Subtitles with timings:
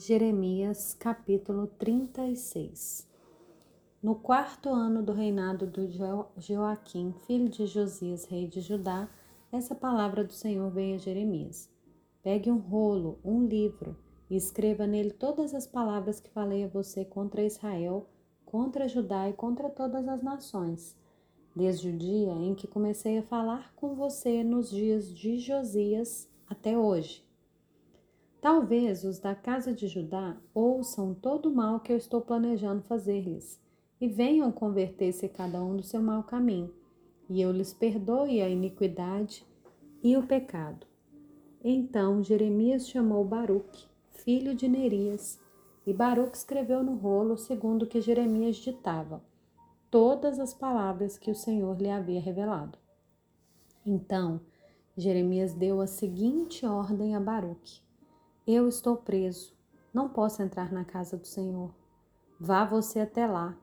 [0.00, 3.06] Jeremias capítulo 36
[4.02, 5.90] No quarto ano do reinado de
[6.38, 9.10] Joaquim, filho de Josias, rei de Judá,
[9.52, 11.68] essa palavra do Senhor veio a Jeremias.
[12.22, 13.94] Pegue um rolo, um livro,
[14.30, 18.08] e escreva nele todas as palavras que falei a você contra Israel,
[18.46, 20.96] contra Judá e contra todas as nações,
[21.54, 26.78] desde o dia em que comecei a falar com você nos dias de Josias até
[26.78, 27.28] hoje
[28.40, 33.60] Talvez os da casa de Judá ouçam todo o mal que eu estou planejando fazer-lhes
[34.00, 36.72] e venham converter-se cada um do seu mau caminho,
[37.28, 39.46] e eu lhes perdoe a iniquidade
[40.02, 40.86] e o pecado.
[41.62, 45.38] Então Jeremias chamou Baruque, filho de Nerias,
[45.86, 49.22] e Baruque escreveu no rolo, segundo o que Jeremias ditava,
[49.90, 52.78] todas as palavras que o Senhor lhe havia revelado.
[53.84, 54.40] Então
[54.96, 57.82] Jeremias deu a seguinte ordem a Baruque:
[58.54, 59.52] eu estou preso,
[59.92, 61.74] não posso entrar na casa do Senhor.
[62.38, 63.56] Vá você até lá,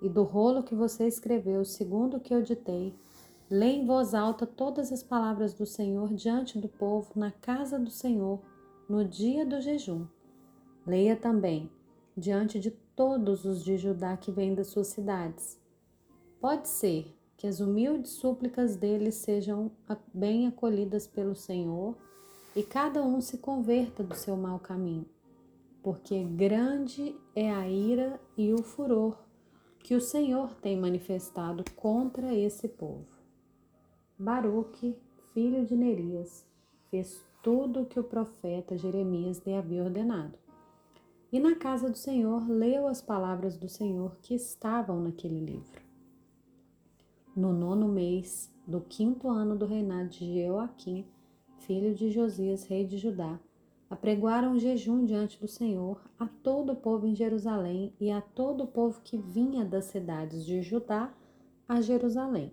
[0.00, 2.94] e do rolo que você escreveu, segundo o que eu ditei,
[3.50, 7.90] lê em voz alta todas as palavras do Senhor diante do povo na casa do
[7.90, 8.40] Senhor,
[8.88, 10.06] no dia do jejum.
[10.86, 11.70] Leia também
[12.16, 15.60] diante de todos os de Judá que vêm das suas cidades.
[16.40, 19.70] Pode ser que as humildes súplicas deles sejam
[20.12, 21.96] bem acolhidas pelo Senhor
[22.56, 25.04] e cada um se converta do seu mau caminho,
[25.82, 29.18] porque grande é a ira e o furor
[29.80, 33.06] que o Senhor tem manifestado contra esse povo.
[34.18, 34.96] Baruque,
[35.34, 36.46] filho de Nerias,
[36.90, 40.38] fez tudo o que o profeta Jeremias lhe havia ordenado.
[41.30, 45.82] E na casa do Senhor leu as palavras do Senhor que estavam naquele livro.
[47.36, 51.06] No nono mês do quinto ano do reinado de Joaquim,
[51.66, 53.40] filho de Josias, rei de Judá,
[53.90, 58.62] apregoaram um jejum diante do Senhor a todo o povo em Jerusalém e a todo
[58.64, 61.12] o povo que vinha das cidades de Judá
[61.68, 62.52] a Jerusalém.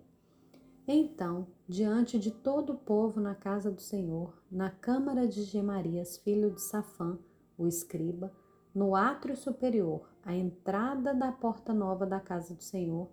[0.87, 6.49] Então, diante de todo o povo na casa do Senhor, na câmara de Gemarias, filho
[6.49, 7.17] de Safã,
[7.57, 8.31] o escriba,
[8.73, 13.07] no átrio superior, à entrada da porta nova da casa do Senhor,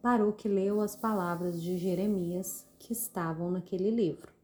[0.00, 4.39] Baruque leu as palavras de Jeremias que estavam naquele livro.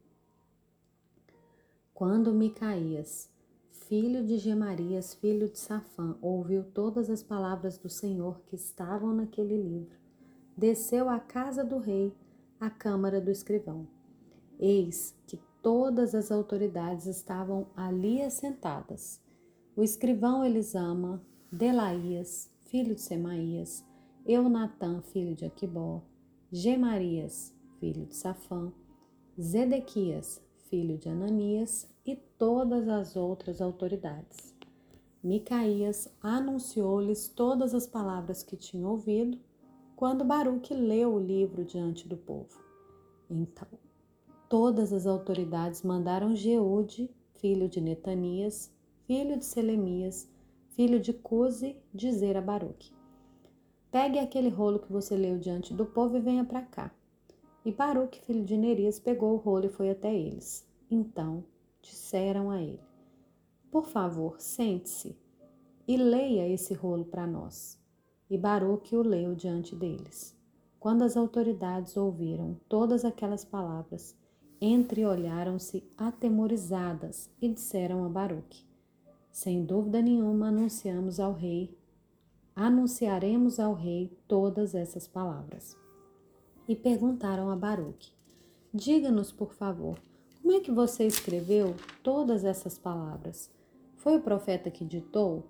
[1.97, 3.27] Quando Micaías,
[3.71, 9.57] filho de Gemarias, filho de Safã, ouviu todas as palavras do Senhor que estavam naquele
[9.57, 9.97] livro,
[10.55, 12.15] desceu à casa do rei,
[12.61, 13.89] à câmara do escrivão.
[14.61, 19.19] Eis que todas as autoridades estavam ali assentadas.
[19.75, 23.83] O escrivão Elisama, Delaías, filho de Semaías,
[24.27, 26.03] Eunatã, filho de Aquibó,
[26.53, 28.71] Gemarias, filho de Safã,
[29.41, 34.55] Zedequias, filho de Ananias, e todas as outras autoridades.
[35.23, 39.39] Micaías anunciou-lhes todas as palavras que tinha ouvido
[39.97, 42.63] quando Baruque leu o livro diante do povo.
[43.29, 43.67] Então,
[44.49, 48.73] todas as autoridades mandaram Jeude, filho de Netanias,
[49.07, 50.29] filho de Selemias,
[50.69, 52.93] filho de Cuse, dizer a Baruque:
[53.91, 56.95] Pegue aquele rolo que você leu diante do povo e venha para cá.
[57.67, 60.65] E Baruque, filho de Nerias, pegou o rolo e foi até eles.
[60.89, 61.43] Então
[61.83, 62.79] disseram a ele:
[63.73, 65.19] Por favor, sente-se
[65.89, 67.77] e leia esse rolo para nós.
[68.31, 70.33] E Baruque o leu diante deles.
[70.79, 74.17] Quando as autoridades ouviram todas aquelas palavras,
[74.61, 78.65] entreolharam-se atemorizadas e disseram a Baruque:
[79.33, 81.77] Sem dúvida nenhuma anunciamos ao rei,
[82.55, 85.77] anunciaremos ao rei todas essas palavras.
[86.69, 88.11] E perguntaram a Baruque:
[88.73, 89.99] Diga-nos, por favor,
[90.43, 93.51] como é que você escreveu todas essas palavras?
[93.97, 95.45] Foi o profeta que ditou?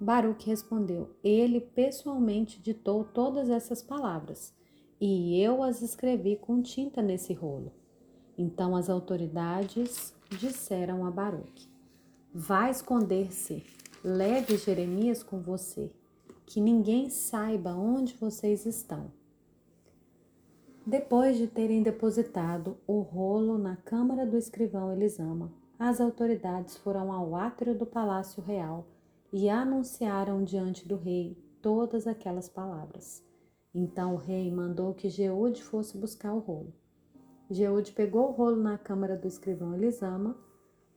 [0.00, 4.54] Baruque respondeu: Ele pessoalmente ditou todas essas palavras,
[5.00, 7.72] e eu as escrevi com tinta nesse rolo.
[8.36, 11.68] Então as autoridades disseram a Baruque:
[12.34, 13.62] Vá esconder-se,
[14.02, 15.90] leve Jeremias com você,
[16.46, 19.10] que ninguém saiba onde vocês estão.
[20.84, 27.36] Depois de terem depositado o rolo na câmara do escrivão Elisama, as autoridades foram ao
[27.36, 28.88] átrio do palácio real
[29.32, 33.24] e anunciaram diante do rei todas aquelas palavras.
[33.72, 36.74] Então o rei mandou que Jeude fosse buscar o rolo.
[37.48, 40.36] Jeude pegou o rolo na câmara do escrivão Elisama,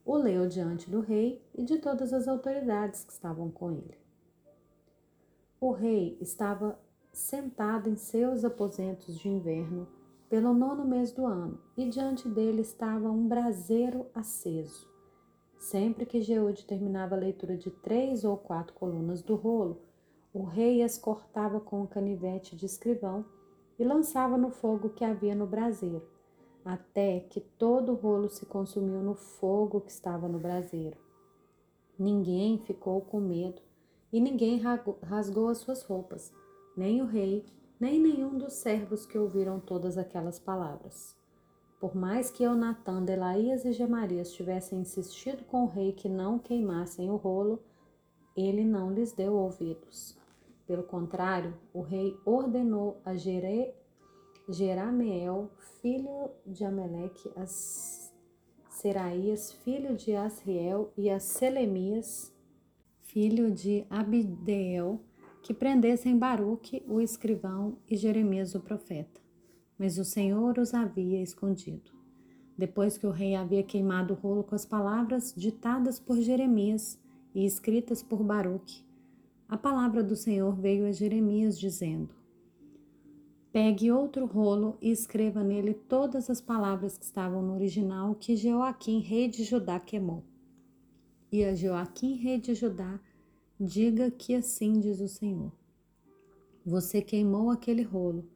[0.04, 3.96] o leu diante do rei e de todas as autoridades que estavam com ele.
[5.60, 6.76] O rei estava
[7.16, 9.88] sentado em seus aposentos de inverno
[10.28, 14.86] pelo nono mês do ano, e diante dele estava um braseiro aceso.
[15.58, 19.80] Sempre que Jeúde terminava a leitura de três ou quatro colunas do rolo,
[20.34, 23.24] o rei as cortava com o canivete de escrivão
[23.78, 26.06] e lançava no fogo que havia no braseiro,
[26.62, 30.98] até que todo o rolo se consumiu no fogo que estava no braseiro.
[31.98, 33.62] Ninguém ficou com medo
[34.12, 34.60] e ninguém
[35.02, 36.30] rasgou as suas roupas,
[36.76, 37.44] nem o rei,
[37.80, 41.16] nem nenhum dos servos que ouviram todas aquelas palavras.
[41.80, 47.10] Por mais que Eunatã, Delaías e Gemarias tivessem insistido com o rei que não queimassem
[47.10, 47.62] o rolo,
[48.36, 50.16] ele não lhes deu ouvidos.
[50.66, 53.72] Pelo contrário, o rei ordenou a Jere,
[54.48, 55.50] Jerameel,
[55.80, 57.46] filho de Ameleque, a
[58.68, 62.34] Seraías, filho de Asriel, e a Selemias,
[63.02, 65.00] filho de Abdeel,
[65.46, 69.26] que prendessem Baruque, o escrivão, e Jeremias, o profeta
[69.78, 71.92] mas o Senhor os havia escondido.
[72.56, 76.98] Depois que o rei havia queimado o rolo com as palavras ditadas por Jeremias
[77.34, 78.84] e escritas por Baruque,
[79.48, 82.14] a palavra do Senhor veio a Jeremias dizendo:
[83.52, 89.00] Pegue outro rolo e escreva nele todas as palavras que estavam no original que Joaquim,
[89.00, 90.24] rei de Judá, queimou.
[91.30, 92.98] E a Joaquim, rei de Judá,
[93.58, 95.52] diga que assim diz o Senhor:
[96.64, 98.28] Você queimou aquele rolo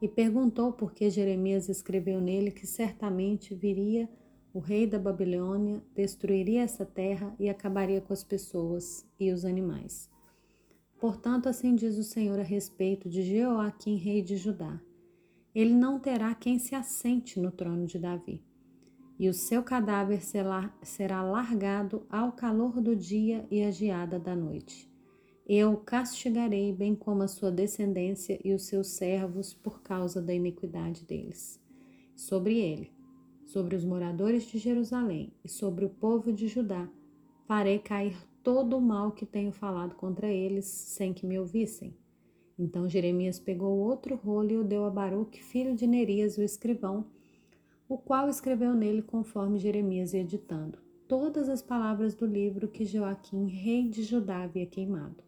[0.00, 4.08] e perguntou por que Jeremias escreveu nele que certamente viria
[4.52, 10.10] o rei da Babilônia, destruiria essa terra e acabaria com as pessoas e os animais.
[11.00, 14.80] Portanto, assim diz o Senhor a respeito de Jeoaquim, rei de Judá:
[15.54, 18.42] Ele não terá quem se assente no trono de Davi,
[19.22, 24.90] e o seu cadáver será largado ao calor do dia e à geada da noite.
[25.46, 30.34] Eu o castigarei, bem como a sua descendência e os seus servos, por causa da
[30.34, 31.62] iniquidade deles.
[32.16, 32.90] Sobre ele,
[33.46, 36.90] sobre os moradores de Jerusalém e sobre o povo de Judá,
[37.46, 41.96] farei cair todo o mal que tenho falado contra eles, sem que me ouvissem.
[42.58, 47.06] Então Jeremias pegou outro rolo e o deu a Baruque, filho de Nerias, o escrivão,
[47.92, 53.48] o qual escreveu nele conforme Jeremias ia ditando todas as palavras do livro que Joaquim,
[53.48, 55.22] rei de Judá, havia queimado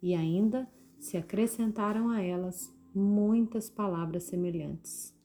[0.00, 0.70] e ainda
[1.00, 5.15] se acrescentaram a elas muitas palavras semelhantes.